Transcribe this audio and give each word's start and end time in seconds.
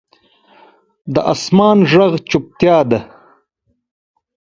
د 1.13 1.15
اسمان 1.33 1.77
ږغ 1.91 2.11
چوپتیا 2.29 2.77
ده. 2.89 2.99